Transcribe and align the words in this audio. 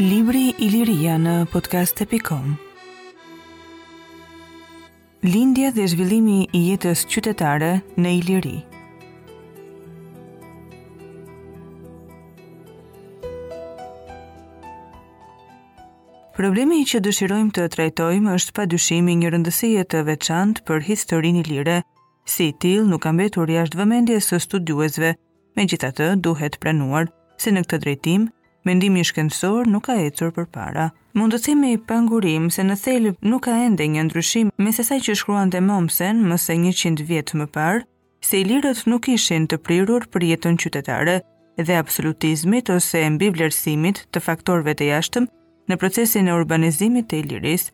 Libri 0.00 0.54
i 0.56 0.70
liria 0.72 1.18
në 1.20 1.34
podcast.com 1.52 2.54
Lindja 5.26 5.74
dhe 5.76 5.84
zhvillimi 5.92 6.46
i 6.56 6.64
jetës 6.70 7.04
qytetare 7.12 7.74
në 8.00 8.14
i 8.16 8.24
liria 8.32 8.71
Problemi 16.32 16.76
që 16.90 17.00
dëshirojmë 17.04 17.50
të 17.56 17.64
trajtojmë 17.74 18.30
është 18.34 18.52
pa 18.58 18.64
dyshimi 18.72 19.14
një 19.22 19.30
rëndësie 19.34 19.82
të 19.92 19.98
veçantë 20.06 20.62
për 20.70 20.78
historinë 20.86 21.40
ilire. 21.44 21.74
Si 22.34 22.46
til, 22.62 22.86
nuk 22.92 23.02
kam 23.04 23.18
betur 23.20 23.50
jashtë 23.52 23.76
vëmendjes 23.80 24.28
së 24.32 24.38
studiuesve, 24.40 25.10
me 25.58 25.66
gjitha 25.68 25.90
të 25.98 26.06
duhet 26.24 26.56
pranuar, 26.62 27.10
se 27.36 27.52
në 27.52 27.66
këtë 27.66 27.80
drejtim, 27.82 28.24
mendimi 28.64 29.04
shkendësor 29.04 29.68
nuk 29.74 29.84
ka 29.90 29.98
ecur 30.06 30.32
për 30.38 30.46
para. 30.56 30.86
Mundësimi 31.20 31.74
i 31.74 31.76
pangurim 31.90 32.48
se 32.56 32.64
në 32.64 32.78
thelë 32.86 33.12
nuk 33.28 33.44
ka 33.50 33.58
ende 33.66 33.84
një 33.96 34.06
ndryshim 34.08 34.54
me 34.56 34.72
se 34.78 34.86
saj 34.88 35.02
që 35.10 35.18
shkruan 35.20 35.52
dhe 35.52 35.60
momsen 35.68 36.24
mëse 36.32 36.56
një 36.64 36.72
qindë 36.80 37.08
vjetë 37.12 37.42
më 37.42 37.48
parë, 37.58 37.84
se 38.24 38.40
i 38.40 38.48
lirët 38.48 38.86
nuk 38.88 39.10
ishin 39.18 39.44
të 39.52 39.60
prirur 39.68 40.08
për 40.16 40.28
jetën 40.32 40.56
qytetare 40.64 41.20
dhe 41.60 41.76
absolutizmit 41.84 42.72
ose 42.78 43.04
mbi 43.18 43.28
vlerësimit 43.36 44.06
të 44.12 44.24
faktorëve 44.30 44.78
të 44.80 44.90
jashtëm 44.94 45.28
në 45.72 45.78
procesin 45.80 46.28
e 46.28 46.34
urbanizimit 46.36 47.06
të 47.08 47.20
Iliris. 47.24 47.70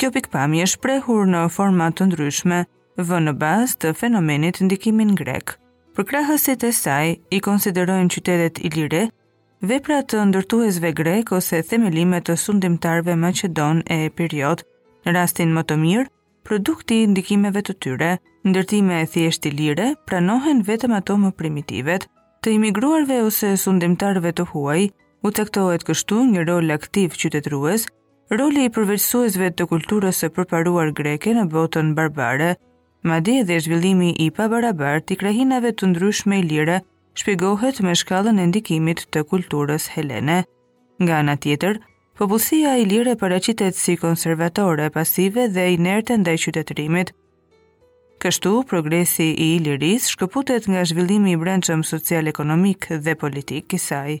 Kjo 0.00 0.08
pikpamje 0.14 0.64
është 0.66 0.80
prehur 0.82 1.26
në 1.28 1.42
format 1.52 1.94
të 1.98 2.06
ndryshme, 2.10 2.60
vë 3.08 3.18
në 3.26 3.34
bazë 3.40 3.78
të 3.84 3.90
fenomenit 4.00 4.62
ndikimin 4.64 5.12
grek. 5.18 5.52
Për 5.92 6.06
krahësit 6.08 6.64
e 6.64 6.70
saj, 6.72 7.10
i 7.36 7.38
konsiderojnë 7.44 8.12
qytetet 8.14 8.62
Ilire, 8.68 9.02
vepra 9.68 9.98
të 10.08 10.22
ndërtuesve 10.30 10.94
grek 10.96 11.34
ose 11.36 11.60
themelime 11.68 12.22
të 12.24 12.38
sundimtarve 12.40 13.16
Macedon 13.24 13.82
e 13.98 14.08
period, 14.16 14.64
në 15.04 15.14
rastin 15.18 15.52
më 15.52 15.66
të 15.68 15.76
mirë, 15.84 16.08
produkti 16.48 17.02
i 17.04 17.10
ndikimeve 17.12 17.60
të 17.68 17.74
tyre, 17.84 18.12
ndërtime 18.48 19.02
e 19.04 19.10
thjeshti 19.12 19.52
lire, 19.58 19.90
pranohen 20.08 20.64
vetëm 20.68 20.96
ato 20.98 21.18
më 21.26 21.34
primitivet, 21.40 22.08
të 22.42 22.56
imigruarve 22.56 23.20
ose 23.28 23.52
sundimtarve 23.66 24.32
të 24.38 24.48
huaj, 24.54 24.88
u 25.22 25.30
tektohet 25.30 25.84
kështu 25.86 26.16
një 26.30 26.42
rol 26.48 26.74
aktiv 26.74 27.14
qytetrues, 27.18 27.84
roli 28.34 28.64
i 28.66 28.70
përveçsuesve 28.74 29.52
të 29.54 29.66
kulturës 29.70 30.22
së 30.22 30.30
përparuar 30.34 30.90
greke 30.98 31.34
në 31.36 31.44
botën 31.52 31.92
barbare, 31.98 32.48
ma 33.06 33.20
di 33.22 33.36
edhe 33.42 33.58
zhvillimi 33.62 34.08
i 34.24 34.30
barabar 34.38 34.98
të 35.06 35.18
krahinave 35.20 35.70
të 35.78 35.92
ndryshme 35.92 36.40
i 36.42 36.46
lire 36.50 36.80
shpigohet 37.22 37.78
me 37.86 37.94
shkallën 38.00 38.38
e 38.40 38.48
ndikimit 38.50 39.04
të 39.14 39.22
kulturës 39.30 39.86
helene. 39.94 40.40
Nga 41.04 41.18
nga 41.28 41.36
tjetër, 41.44 41.78
popullësia 42.18 42.74
i 42.82 42.88
lire 42.90 43.14
paracitet 43.22 43.76
si 43.84 43.96
konservatore, 44.02 44.88
pasive 44.98 45.46
dhe 45.54 45.68
i 45.74 45.78
nerte 45.86 46.16
ndaj 46.18 46.36
qytetrimit. 46.48 47.12
Kështu, 48.22 48.56
progresi 48.74 49.30
i 49.34 49.48
iliris 49.60 50.10
shkëputet 50.16 50.66
nga 50.74 50.82
zhvillimi 50.90 51.34
i 51.36 51.40
brendshëm 51.46 51.82
social-ekonomik 51.94 52.90
dhe 53.08 53.16
politik 53.24 53.70
kisaj. 53.74 54.18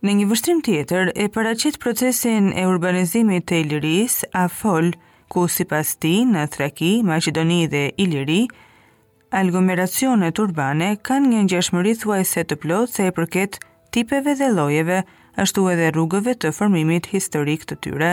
Në 0.00 0.12
një 0.16 0.26
vështrim 0.30 0.60
tjetër 0.64 1.10
e 1.20 1.26
paracit 1.32 1.74
procesin 1.82 2.46
e 2.56 2.62
urbanizimit 2.64 3.44
të 3.50 3.58
Iliris, 3.66 4.22
a 4.32 4.46
fol, 4.48 4.86
ku 5.28 5.42
si 5.52 5.66
pas 5.68 5.90
ti 6.00 6.22
në 6.24 6.46
Thraki, 6.54 6.88
Macedoni 7.04 7.58
dhe 7.68 7.82
Iliri, 8.00 8.46
aglomeracionet 9.28 10.40
urbane 10.40 10.94
kanë 11.04 11.28
një 11.34 11.42
një 11.50 11.60
shmëri 11.68 11.92
se 12.30 12.44
të 12.48 12.56
plot 12.62 12.94
se 12.96 13.08
e 13.08 13.12
përket 13.18 13.58
tipeve 13.92 14.32
dhe 14.40 14.48
lojeve, 14.56 15.02
ashtu 15.36 15.68
edhe 15.74 15.92
rrugëve 15.92 16.32
të 16.40 16.54
formimit 16.62 17.10
historik 17.12 17.68
të 17.68 17.76
tyre. 17.84 18.10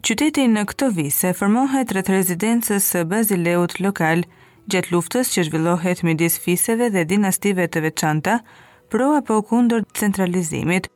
Qytetin 0.00 0.56
në 0.56 0.64
këto 0.72 0.88
vise 0.96 1.34
formohet 1.36 1.92
rëtë 1.92 2.16
rezidencës 2.16 2.80
së 2.94 3.04
bazileut 3.12 3.76
lokal, 3.84 4.24
gjatë 4.72 4.94
luftës 4.96 5.28
që 5.36 5.44
zhvillohet 5.50 6.02
midis 6.08 6.40
fiseve 6.40 6.88
dhe 6.96 7.04
dinastive 7.12 7.68
të 7.68 7.84
veçanta, 7.90 8.40
pro 8.90 9.06
apo 9.14 9.36
kundër 9.46 9.84
centralizimit. 9.94 10.88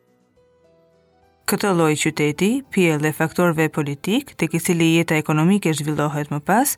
Këtë 1.49 1.71
lloj 1.78 1.93
qyteti, 2.00 2.49
pjellë 2.75 3.12
faktorëve 3.15 3.69
politik, 3.72 4.32
tek 4.41 4.56
i 4.59 4.60
cili 4.65 4.88
jeta 4.97 5.15
ekonomike 5.22 5.71
zhvillohet 5.78 6.33
më 6.33 6.41
pas, 6.49 6.72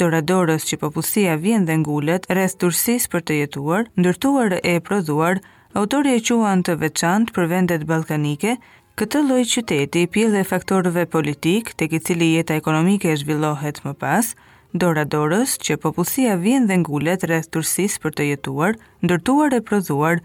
doradorës 0.00 0.66
që 0.68 0.78
popullsia 0.82 1.36
vjen 1.40 1.64
dhe 1.68 1.78
ngulet 1.80 2.26
rreth 2.36 2.58
turshisë 2.60 3.10
për 3.14 3.24
të 3.30 3.38
jetuar, 3.38 3.86
ndërtuar 3.96 4.58
e 4.60 4.74
prodhuar, 4.88 5.40
autorë 5.80 6.12
e 6.18 6.20
quan 6.28 6.60
të 6.66 6.76
veçantë 6.84 7.34
për 7.38 7.48
vendet 7.54 7.88
ballkanike. 7.88 8.58
Këtë 9.00 9.24
lloj 9.30 9.42
qyteti, 9.54 10.04
pjellë 10.12 10.44
faktorëve 10.44 11.06
politik, 11.08 11.72
tek 11.80 11.96
i 11.98 12.02
cili 12.08 12.34
jeta 12.34 12.58
ekonomike 12.60 13.16
zhvillohet 13.22 13.80
më 13.86 13.94
pas, 14.04 14.34
Dora 14.80 15.04
Dorës, 15.12 15.56
që 15.66 15.80
popullsia 15.82 16.36
vjen 16.38 16.68
dhe 16.68 16.76
ngulet 16.84 17.24
rreth 17.30 17.48
turshisë 17.54 18.02
për 18.04 18.12
të 18.18 18.26
jetuar, 18.34 18.76
ndërtuar 19.06 19.56
e 19.56 19.64
prodhuar, 19.66 20.20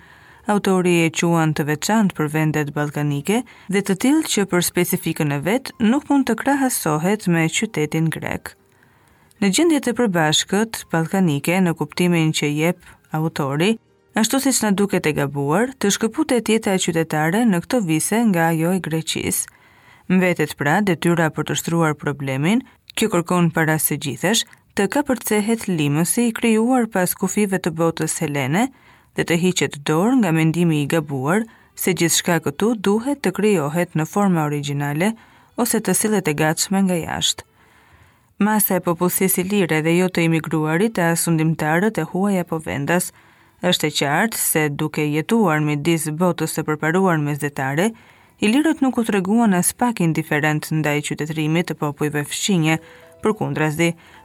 autori 0.48 0.94
e 1.06 1.10
quan 1.18 1.54
të 1.58 1.64
veçant 1.68 2.12
për 2.18 2.28
vendet 2.34 2.70
balkanike 2.76 3.40
dhe 3.74 3.82
të 3.82 3.96
tilë 4.04 4.28
që 4.34 4.44
për 4.52 4.66
specifikën 4.68 5.32
e 5.32 5.40
vetë 5.48 5.74
nuk 5.92 6.08
mund 6.10 6.28
të 6.30 6.36
krahasohet 6.42 7.26
me 7.34 7.48
qytetin 7.58 8.10
grek. 8.14 8.52
Në 9.42 9.50
gjendjet 9.58 9.90
e 9.92 9.96
përbashkët 9.98 10.84
balkanike 10.94 11.58
në 11.66 11.74
kuptimin 11.82 12.30
që 12.38 12.52
jep 12.60 12.80
autori, 13.18 13.72
ashtu 14.20 14.40
si 14.46 14.54
që 14.56 14.70
në 14.70 14.76
duket 14.84 15.10
e 15.12 15.16
gabuar, 15.18 15.74
të 15.82 15.92
shkëput 15.96 16.36
e 16.38 16.42
tjeta 16.48 16.76
e 16.78 16.82
qytetare 16.86 17.42
në 17.50 17.62
këto 17.66 17.82
vise 17.90 18.22
nga 18.32 18.52
joj 18.56 18.78
e 18.78 18.84
greqisë. 18.90 19.50
Mbetet 20.14 20.54
pra, 20.60 20.78
detyra 20.86 21.32
për 21.34 21.50
të 21.50 21.56
shtruar 21.60 21.96
problemin, 21.98 22.62
kjo 22.96 23.10
kërkon 23.16 23.50
para 23.56 23.80
së 23.82 23.98
gjithesh, 24.06 24.46
të 24.78 24.86
ka 24.94 25.02
përcehet 25.10 25.66
limësi 25.72 26.30
i 26.30 26.34
kryuar 26.38 26.86
pas 26.94 27.14
kufive 27.18 27.58
të 27.66 27.72
botës 27.82 28.14
Helene, 28.22 28.68
dhe 29.16 29.24
të 29.24 29.36
hiqet 29.42 29.76
dorë 29.88 30.18
nga 30.22 30.32
mendimi 30.36 30.82
i 30.82 30.88
gabuar 30.92 31.46
se 31.80 31.94
gjithçka 32.00 32.40
këtu 32.44 32.72
duhet 32.88 33.22
të 33.24 33.32
krijohet 33.38 33.94
në 33.96 34.06
forma 34.12 34.44
origjinale 34.50 35.14
ose 35.64 35.80
të 35.80 35.96
sillet 36.00 36.28
e 36.32 36.34
gatshme 36.42 36.82
nga 36.88 36.98
jashtë. 37.00 37.44
Masa 38.46 38.78
e 38.78 38.84
popullsisë 38.84 39.46
lirë 39.52 39.78
dhe 39.86 39.94
jo 40.02 40.10
të 40.12 40.26
imigruarit 40.30 41.00
e 41.00 41.06
asundimtarët 41.14 42.00
e 42.00 42.06
e 42.40 42.44
po 42.50 42.60
vendas, 42.66 43.14
është 43.64 43.88
e 43.88 43.94
qartë 44.00 44.38
se 44.38 44.70
duke 44.70 45.04
jetuar 45.08 45.60
me 45.68 45.76
disë 45.76 46.12
botës 46.20 46.52
të 46.54 46.64
përparuar 46.68 47.18
me 47.18 47.36
zetare, 47.36 47.88
i 48.40 48.46
lirët 48.52 48.82
nuk 48.84 48.98
u 48.98 49.04
të 49.04 49.12
reguan 49.16 49.54
as 49.54 49.72
pak 49.74 50.02
indiferent 50.02 50.68
ndaj 50.72 51.00
qytetrimit 51.08 51.66
të 51.72 51.76
popujve 51.80 52.24
fshinje, 52.28 52.78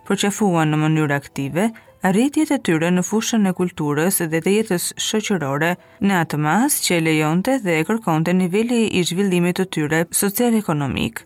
për 0.06 0.16
që 0.20 0.28
fuan 0.36 0.66
në 0.70 0.76
mënyrë 0.76 1.14
aktive, 1.16 1.70
Arritjet 2.00 2.48
e 2.50 2.56
tyre 2.64 2.88
në 2.94 3.02
fushën 3.04 3.42
e 3.44 3.52
kulturës 3.52 4.22
dhe 4.32 4.38
të 4.40 4.52
jetës 4.54 4.84
shëqërore 5.04 5.74
në 6.00 6.14
atë 6.24 6.38
mas 6.40 6.78
që 6.86 6.94
e 6.96 7.00
lejonte 7.04 7.58
dhe 7.60 7.74
e 7.80 7.84
kërkonte 7.84 8.32
nivelli 8.36 8.86
i 8.96 9.02
zhvillimit 9.04 9.58
të 9.60 9.66
tyre 9.76 9.98
social-ekonomik. 10.20 11.20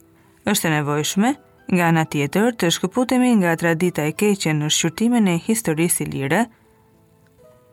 Êshtë 0.51 0.73
nevojshme, 0.75 1.31
nga 1.79 1.91
nga 1.95 2.05
tjetër 2.11 2.57
të 2.59 2.71
shkëputemi 2.75 3.31
nga 3.41 3.55
tradita 3.63 4.03
e 4.11 4.15
keqe 4.19 4.55
në 4.59 4.71
shqyrtimin 4.77 5.29
e 5.31 5.39
historisë 5.47 6.03
i 6.05 6.11
lire 6.17 6.41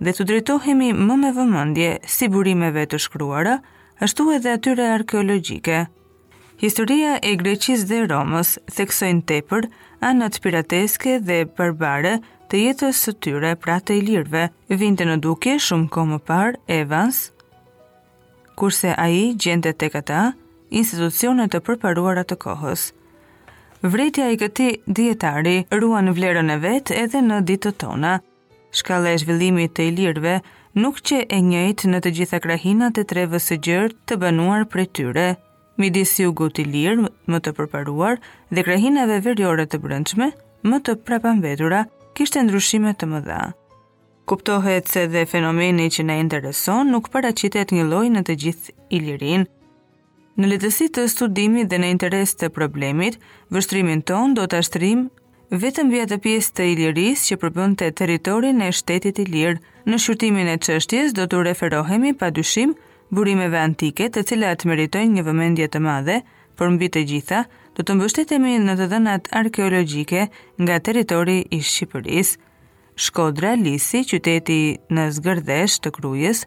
dhe 0.02 0.12
të 0.18 0.26
drejtohemi 0.30 0.92
më 0.98 1.16
me 1.24 1.32
vëmëndje 1.40 1.90
si 2.10 2.28
burimeve 2.34 2.86
të 2.90 2.98
shkruara, 3.08 3.58
ështu 4.02 4.30
edhe 4.38 4.54
atyre 4.58 4.88
arkeologike. 4.94 5.82
Historia 6.62 7.16
e 7.26 7.34
Greqis 7.42 7.84
dhe 7.90 8.04
Romës 8.12 8.56
theksojnë 8.76 9.22
tepër 9.32 9.66
anët 10.10 10.38
pirateske 10.42 11.18
dhe 11.26 11.42
përbare 11.58 12.16
të 12.52 12.60
jetës 12.66 12.98
së 13.08 13.12
tyre 13.24 13.54
pra 13.56 13.78
të 13.80 13.96
ilirve, 14.02 14.42
lirve, 14.68 14.78
vinte 14.80 15.06
në 15.08 15.14
duke 15.24 15.54
shumë 15.64 15.88
komë 15.94 16.18
par 16.28 16.58
Evans, 16.68 17.22
kurse 18.60 18.92
a 19.00 19.06
i 19.08 19.30
gjende 19.40 19.72
të 19.72 19.88
këta 19.94 20.18
institucionet 20.76 21.52
të 21.54 21.62
përparuarat 21.70 22.28
të 22.28 22.36
kohës. 22.44 22.84
Vretja 23.94 24.28
i 24.34 24.38
këti 24.42 24.68
djetari 24.86 25.56
ruan 25.80 26.12
vlerën 26.12 26.52
e 26.52 26.58
vetë 26.66 26.98
edhe 27.06 27.22
në 27.30 27.38
ditë 27.48 27.72
të 27.72 27.76
tona. 27.86 28.18
Shkale 28.76 29.16
e 29.16 29.22
zhvillimit 29.24 29.72
të 29.78 29.88
ilirve 29.94 30.36
lirve 30.36 30.84
nuk 30.84 31.00
që 31.08 31.22
e 31.32 31.40
njëjt 31.48 31.86
në 31.88 32.04
të 32.04 32.14
gjitha 32.20 32.42
krahinat 32.44 33.00
e 33.02 33.08
treve 33.14 33.40
së 33.44 33.60
gjërë 33.68 33.96
të 34.08 34.20
banuar 34.26 34.68
për 34.72 34.86
tyre, 34.98 35.30
Midis 35.80 36.12
disi 36.12 36.28
u 36.28 36.36
i 36.64 36.66
lirë 36.74 37.08
më 37.32 37.40
të 37.42 37.56
përparuar 37.62 38.20
dhe 38.52 38.64
krahinave 38.68 39.20
verjore 39.22 39.66
të 39.72 39.80
brëndshme, 39.88 40.30
më 40.72 40.78
të 40.86 41.00
prapambedura 41.08 41.86
kishte 42.20 42.42
ndryshime 42.44 42.94
të 43.00 43.08
mëdha. 43.12 43.40
Kuptohet 44.28 44.90
se 44.92 45.06
dhe 45.12 45.26
fenomeni 45.32 45.90
që 45.94 46.04
na 46.08 46.18
intereson 46.24 46.90
nuk 46.94 47.10
paraqitet 47.14 47.72
një 47.76 47.86
lloj 47.90 48.08
në 48.16 48.24
të 48.28 48.36
gjithë 48.44 48.76
ilirin. 48.98 49.48
Në 50.40 50.50
letësit 50.54 50.94
të 50.98 51.06
studimit 51.12 51.70
dhe 51.72 51.80
në 51.82 51.90
interes 51.96 52.36
të 52.40 52.52
problemit, 52.56 53.18
vështrimin 53.52 54.04
ton 54.08 54.36
do 54.38 54.46
të 54.48 54.62
ashtrim 54.64 55.06
vetëm 55.64 55.90
via 55.92 56.06
të 56.08 56.18
pjesë 56.24 56.54
të 56.58 56.68
iliris 56.74 57.26
që 57.28 57.38
përbën 57.42 57.74
të 57.80 57.92
teritorin 58.00 58.62
e 58.64 58.70
shtetit 58.72 59.20
i 59.20 59.26
lirë. 59.34 59.60
Në 59.90 59.98
shqyrtimin 60.00 60.48
e 60.54 60.60
qështjes 60.62 61.16
do 61.18 61.26
të 61.28 61.42
referohemi 61.50 62.14
pa 62.22 62.30
dyshim 62.32 62.76
burimeve 63.12 63.58
antike 63.60 64.08
të 64.14 64.24
cilat 64.30 64.64
meritojnë 64.70 65.18
një 65.18 65.24
vëmendje 65.28 65.68
të 65.74 65.80
madhe, 65.84 66.20
për 66.58 66.70
mbi 66.76 66.88
të 66.94 67.02
gjitha, 67.10 67.40
do 67.80 67.84
të 67.88 67.94
mbështetemi 67.98 68.54
në 68.66 68.74
të 68.80 68.86
dhënat 68.94 69.30
arkeologjike 69.42 70.26
nga 70.64 70.76
territori 70.88 71.38
i 71.56 71.60
Shqipërisë, 71.64 72.34
Shkodra, 73.02 73.54
Lisi, 73.56 74.02
qyteti 74.06 74.58
në 74.92 75.06
Zgërdhesh 75.16 75.78
të 75.82 75.94
Krujës, 75.96 76.42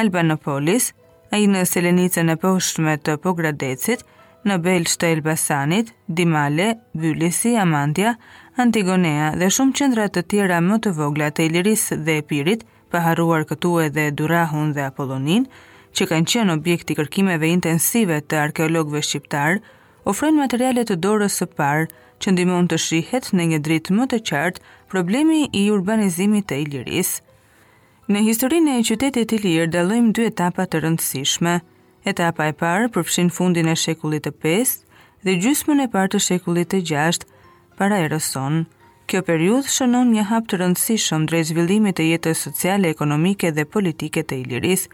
Albanopolis, 0.00 0.88
a 1.30 1.38
i 1.38 1.46
në 1.46 1.62
Selenice 1.70 2.24
në 2.26 2.34
poshtme 2.42 2.96
të 2.98 3.14
Pogradecit, 3.22 4.02
në 4.48 4.56
Belç 4.64 4.96
të 4.98 5.12
Elbasanit, 5.14 5.94
Dimale, 6.08 6.68
Vyllisi, 7.00 7.54
Amandja, 7.60 8.16
Antigonea 8.58 9.30
dhe 9.38 9.48
shumë 9.54 9.76
qëndrat 9.78 10.16
të 10.18 10.26
tjera 10.32 10.58
më 10.60 10.80
të 10.84 10.92
vogla 10.98 11.30
të 11.30 11.46
Iliris 11.48 11.86
dhe 11.94 12.18
Epirit, 12.24 12.66
paharuar 12.90 13.46
këtu 13.48 13.76
e 13.84 13.88
dhe 13.94 14.08
Durahun 14.18 14.74
dhe 14.74 14.82
Apollonin, 14.90 15.46
që 15.94 16.06
kanë 16.10 16.30
qenë 16.32 16.54
objekti 16.58 16.96
kërkimeve 16.98 17.48
intensive 17.54 18.18
të 18.22 18.40
arkeologve 18.48 19.00
shqiptarë, 19.06 19.62
ofrojnë 20.08 20.40
materiale 20.42 20.84
të 20.88 20.96
dorës 21.04 21.34
së 21.40 21.46
parë 21.58 21.88
që 22.20 22.32
ndihmon 22.34 22.68
të 22.68 22.78
shihet 22.84 23.30
në 23.36 23.46
një 23.52 23.58
dritë 23.66 23.96
më 23.98 24.06
të 24.12 24.18
qartë 24.30 24.62
problemi 24.92 25.42
i 25.60 25.66
urbanizimit 25.72 26.46
të 26.50 26.58
Ilirisë. 26.64 27.20
Në 28.10 28.22
historinë 28.26 28.76
e 28.80 28.84
qytetit 28.88 29.28
të 29.30 29.38
Ilir 29.38 29.70
dallojmë 29.70 30.12
dy 30.18 30.24
etapa 30.30 30.64
të 30.66 30.80
rëndësishme. 30.84 31.58
Etapa 32.10 32.48
e 32.50 32.56
parë 32.62 32.88
përfshin 32.94 33.30
fundin 33.36 33.68
e 33.68 33.76
shekullit 33.76 34.24
të 34.26 34.32
5 34.44 34.76
dhe 35.28 35.34
gjysmën 35.44 35.84
e 35.84 35.88
parë 35.92 36.14
të 36.14 36.22
shekullit 36.26 36.70
të 36.74 36.80
6 36.90 37.24
para 37.78 38.00
erës 38.06 38.30
sonë. 38.34 38.64
Kjo 39.10 39.22
periudh 39.26 39.68
shënon 39.76 40.10
një 40.16 40.24
hap 40.30 40.46
të 40.50 40.58
rëndësishëm 40.62 41.24
drejt 41.30 41.48
zhvillimit 41.50 41.96
të 41.98 42.08
jetës 42.10 42.44
sociale, 42.46 42.90
ekonomike 42.94 43.50
dhe 43.56 43.66
politike 43.66 44.22
të 44.24 44.40
Iliris. 44.44 44.88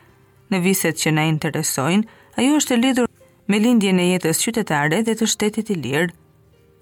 Në 0.52 0.60
viset 0.64 0.96
që 1.02 1.12
na 1.18 1.26
interesojnë, 1.32 2.04
ajo 2.40 2.58
është 2.60 2.80
lidhur 2.82 3.08
me 3.48 3.58
lindje 3.62 3.92
në 3.94 4.04
jetës 4.12 4.40
qytetare 4.42 4.98
dhe 5.06 5.12
të 5.18 5.26
shtetit 5.32 5.68
i 5.70 5.74
lirë. 5.82 6.08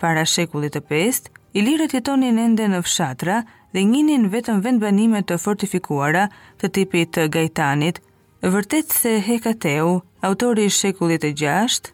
Para 0.01 0.23
shekullit 0.29 0.75
të 0.77 0.81
pest, 0.89 1.27
i 1.57 1.63
lirët 1.67 1.93
jetonin 1.97 2.39
ende 2.41 2.67
në 2.73 2.81
fshatra 2.87 3.43
dhe 3.75 3.83
njinin 3.89 4.25
vetëm 4.33 4.63
vendbanime 4.65 5.21
të 5.29 5.37
fortifikuara 5.45 6.27
të 6.61 6.71
tipit 6.79 7.13
të 7.19 7.27
gajtanit, 7.37 8.01
vërtet 8.45 8.93
se 8.97 9.13
Hekateu, 9.27 9.99
autori 10.25 10.65
i 10.67 10.71
shekullit 10.79 11.23
të 11.25 11.35
gjasht, 11.43 11.93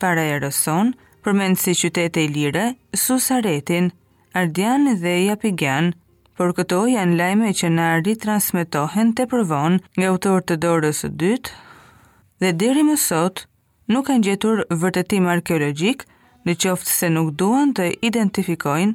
para 0.00 0.22
e 0.28 0.38
rëson, 0.44 0.92
përmend 1.24 1.58
si 1.62 1.74
qytete 1.78 2.24
i 2.26 2.30
lirë, 2.36 2.66
Susaretin, 2.92 3.90
Ardian 4.36 4.88
dhe 5.02 5.16
Japigian, 5.26 5.92
por 6.36 6.52
këto 6.56 6.84
janë 6.88 7.18
lajme 7.20 7.50
që 7.58 7.68
në 7.74 7.88
ardi 7.96 8.14
transmitohen 8.22 9.12
të 9.16 9.26
përvon 9.32 9.80
nga 9.98 10.06
autor 10.12 10.40
të 10.48 10.56
dorës 10.64 11.04
dytë, 11.20 11.50
dhe 12.42 12.52
diri 12.62 12.82
më 12.88 12.96
sotë, 13.02 13.42
nuk 13.90 14.06
kanë 14.06 14.24
gjetur 14.26 14.60
vërtetim 14.82 15.24
arkeologjik 15.26 16.04
në 16.46 16.54
qoftë 16.62 16.90
se 16.94 17.08
nuk 17.10 17.32
duan 17.38 17.72
të 17.74 17.88
identifikojnë 18.04 18.94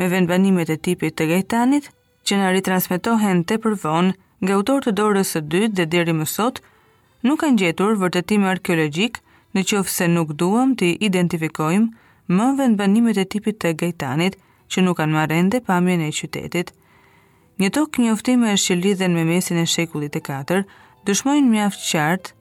me 0.00 0.08
vendbanimet 0.12 0.70
e 0.70 0.76
tipit 0.86 1.16
të 1.18 1.26
gajtanit 1.32 1.88
që 2.28 2.38
në 2.38 2.52
ritransmetohen 2.54 3.42
të 3.48 3.58
përvon 3.64 4.12
nga 4.44 4.52
autor 4.56 4.86
të 4.86 4.94
dorës 5.00 5.34
së 5.34 5.42
dytë 5.52 5.74
dhe 5.76 5.84
diri 5.94 6.12
mësot, 6.16 6.60
nuk 7.26 7.42
kanë 7.42 7.60
gjetur 7.60 7.98
vërtetim 8.00 8.46
arkeologjik 8.48 9.18
në 9.56 9.64
qoftë 9.70 9.92
se 9.94 10.06
nuk 10.14 10.32
duan 10.40 10.76
të 10.78 10.92
identifikojnë 11.02 12.38
më 12.38 12.46
vendbanimet 12.60 13.18
e 13.18 13.26
tipit 13.34 13.58
të 13.60 13.74
gajtanit 13.82 14.38
që 14.70 14.84
nuk 14.86 14.96
kanë 15.02 15.12
marende 15.18 15.60
pamjen 15.66 16.06
e 16.06 16.10
qytetit. 16.14 16.70
Një 17.60 17.68
tok 17.76 17.98
një 18.00 18.14
është 18.16 18.56
që 18.66 18.74
lidhen 18.80 19.12
me 19.12 19.24
mesin 19.28 19.58
e 19.60 19.66
shekullit 19.68 20.16
e 20.16 20.20
katër, 20.30 20.62
dëshmojnë 21.04 21.50
mjaftë 21.50 21.88
qartë 21.90 22.32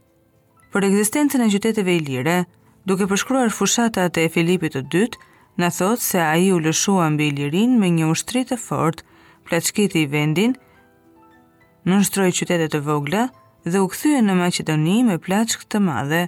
për 0.74 0.86
ekzistencën 0.90 1.42
e 1.42 1.48
qyteteve 1.50 1.96
ilire, 1.98 2.36
duke 2.90 3.08
përshkruar 3.10 3.52
fushatat 3.56 4.18
e 4.22 4.28
Filipit 4.36 4.76
të 4.76 4.84
dytë, 4.94 5.20
në 5.60 5.70
thotë 5.78 6.04
se 6.06 6.20
a 6.24 6.34
i 6.42 6.50
u 6.54 6.60
lëshua 6.62 7.08
mbi 7.16 7.30
ilirin 7.34 7.74
me 7.82 7.90
një 7.96 8.10
ushtri 8.14 8.44
të 8.52 8.58
fort, 8.64 9.02
plaçkiti 9.50 10.04
i 10.06 10.10
vendin, 10.12 10.54
në 11.90 11.98
nështrojë 12.02 12.36
qytetet 12.40 12.74
të 12.76 12.84
vogla 12.86 13.26
dhe 13.66 13.82
u 13.84 13.88
këthyën 13.92 14.30
në 14.30 14.36
Macedoni 14.44 15.00
me 15.10 15.18
plaçk 15.26 15.66
të 15.66 15.82
madhe. 15.90 16.22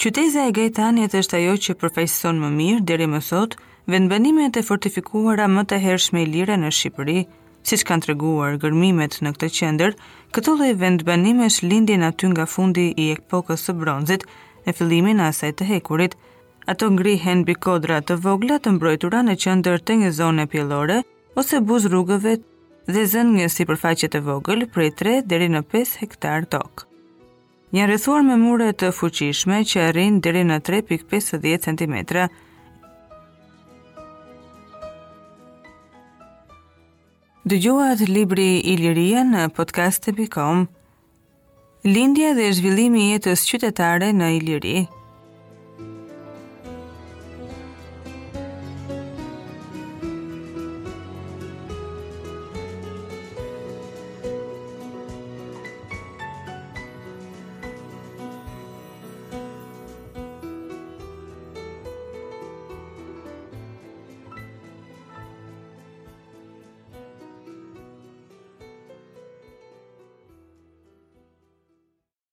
Qyteza 0.00 0.46
e 0.48 0.52
gajtanjet 0.56 1.14
është 1.20 1.38
ajo 1.40 1.54
që 1.66 1.76
përfejson 1.80 2.40
më 2.40 2.50
mirë, 2.58 2.82
dheri 2.88 3.08
më 3.12 3.20
thotë, 3.30 3.58
vendbenimet 3.94 4.56
e 4.60 4.64
fortifikuara 4.68 5.44
më 5.56 5.66
të 5.70 5.82
hershme 5.84 6.24
i 6.24 6.30
lire 6.34 6.56
në 6.60 6.72
Shqipëri, 6.78 7.20
Siç 7.66 7.82
kanë 7.86 8.04
treguar 8.04 8.56
gërmimet 8.62 9.16
në 9.26 9.30
këtë 9.36 9.48
qendër, 9.56 9.94
këto 10.36 10.52
lloj 10.58 10.68
vendbanimesh 10.82 11.56
lindin 11.70 12.04
aty 12.08 12.28
nga 12.30 12.44
fundi 12.50 12.84
i 12.94 13.06
epokës 13.16 13.64
së 13.66 13.74
bronzit, 13.80 14.22
e 14.70 14.74
fillimin 14.76 15.22
e 15.22 15.24
asaj 15.32 15.50
të 15.58 15.66
hekurit. 15.72 16.14
Ato 16.74 16.90
ngrihen 16.94 17.42
mbi 17.42 17.56
kodra 17.66 17.96
të 18.06 18.18
vogla 18.26 18.60
të 18.62 18.76
mbrojtura 18.76 19.24
në 19.26 19.34
qendër 19.44 19.82
të 19.82 19.96
një 20.04 20.10
zone 20.20 20.46
pjellore 20.52 21.00
ose 21.42 21.60
buz 21.70 21.86
rrugëve 21.90 22.36
dhe 22.94 23.02
zënë 23.16 23.34
një 23.40 23.48
sipërfaqe 23.56 24.08
të 24.14 24.22
vogël 24.30 24.62
prej 24.76 24.90
3 25.02 25.16
deri 25.34 25.50
në 25.56 25.64
5 25.74 25.98
hektar 26.04 26.46
tokë. 26.54 26.86
Janë 27.76 27.90
rrethuar 27.92 28.22
me 28.30 28.38
mure 28.46 28.70
të 28.74 28.92
fuqishme 29.00 29.64
që 29.72 29.88
arrin 29.88 30.22
deri 30.28 30.46
në 30.52 30.62
3.50 30.70 31.62
cm, 31.66 31.94
Dëgjuat 37.46 38.00
Libri 38.10 38.48
Iliria 38.74 39.20
në 39.26 39.44
podcast 39.54 40.08
të 40.08 40.24
Lindja 41.86 42.32
dhe 42.34 42.48
zhvillimi 42.58 43.04
jetës 43.12 43.44
qytetare 43.52 44.08
në 44.18 44.32
Iliri. 44.42 44.74